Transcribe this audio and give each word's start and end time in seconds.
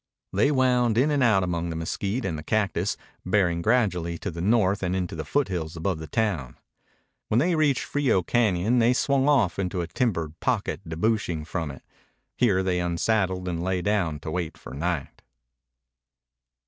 They 0.33 0.49
wound 0.49 0.97
in 0.97 1.11
and 1.11 1.21
out 1.21 1.43
among 1.43 1.69
the 1.69 1.75
mesquite 1.75 2.25
and 2.25 2.35
the 2.35 2.41
cactus, 2.41 2.97
bearing 3.23 3.61
gradually 3.61 4.17
to 4.17 4.31
the 4.31 4.41
north 4.41 4.81
and 4.81 4.95
into 4.95 5.15
the 5.15 5.23
foothills 5.23 5.75
above 5.75 5.99
the 5.99 6.07
town. 6.07 6.57
When 7.27 7.37
they 7.37 7.53
reached 7.53 7.83
Frio 7.83 8.23
Cañon 8.23 8.79
they 8.79 8.93
swung 8.93 9.29
off 9.29 9.59
into 9.59 9.81
a 9.81 9.85
timbered 9.87 10.39
pocket 10.39 10.81
debouching 10.89 11.45
from 11.45 11.69
it. 11.69 11.83
Here 12.35 12.63
they 12.63 12.79
unsaddled 12.81 13.47
and 13.47 13.61
lay 13.63 13.83
down 13.83 14.19
to 14.21 14.31
wait 14.31 14.57
for 14.57 14.73
night. 14.73 15.21